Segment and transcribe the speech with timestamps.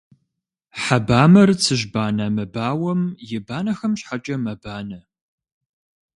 [0.81, 3.01] Хьэ бамэр цыжьбанэ мыбауэм
[3.35, 4.99] и банэхэм щхьэкӏэ мэбанэ.